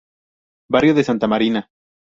[0.71, 1.69] Barrio de Santa Marina